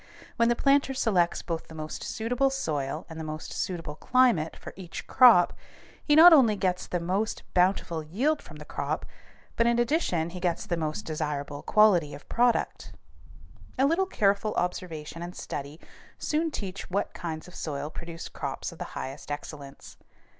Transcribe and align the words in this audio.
When 0.35 0.49
the 0.49 0.55
planter 0.55 0.95
selects 0.95 1.43
both 1.43 1.67
the 1.67 1.75
most 1.75 2.03
suitable 2.03 2.49
soil 2.49 3.05
and 3.07 3.19
the 3.19 3.23
most 3.23 3.53
suitable 3.53 3.93
climate 3.93 4.55
for 4.55 4.73
each 4.75 5.05
crop, 5.05 5.53
he 6.03 6.15
gets 6.15 6.23
not 6.23 6.33
only 6.33 6.55
the 6.55 6.99
most 6.99 7.43
bountiful 7.53 8.01
yield 8.01 8.41
from 8.41 8.55
the 8.57 8.65
crop 8.65 9.05
but, 9.55 9.67
in 9.67 9.77
addition, 9.77 10.31
he 10.31 10.39
gets 10.39 10.65
the 10.65 10.75
most 10.75 11.03
desirable 11.05 11.61
quality 11.61 12.15
of 12.15 12.27
product. 12.29 12.93
A 13.77 13.85
little 13.85 14.07
careful 14.07 14.55
observation 14.55 15.21
and 15.21 15.35
study 15.35 15.79
soon 16.17 16.49
teach 16.49 16.89
what 16.89 17.13
kinds 17.13 17.47
of 17.47 17.53
soil 17.53 17.91
produce 17.91 18.27
crops 18.27 18.71
of 18.71 18.79
the 18.79 18.85
highest 18.97 19.29
excellence. 19.29 19.97